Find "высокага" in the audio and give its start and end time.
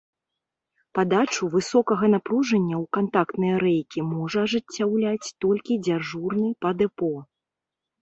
1.55-2.09